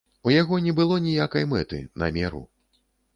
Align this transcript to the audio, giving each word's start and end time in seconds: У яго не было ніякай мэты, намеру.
У 0.27 0.31
яго 0.35 0.57
не 0.67 0.71
было 0.79 0.95
ніякай 1.07 1.45
мэты, 1.51 1.83
намеру. 2.05 2.43